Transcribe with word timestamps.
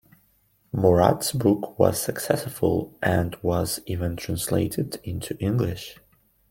Murat's 0.73 1.31
book 1.31 1.77
was 1.77 2.01
successful 2.01 2.97
and 3.03 3.35
was 3.43 3.79
even 3.85 4.15
translated 4.15 4.99
into 5.03 5.37
English. 5.37 5.99